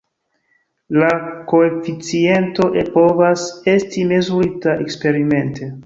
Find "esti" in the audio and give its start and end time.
3.79-4.11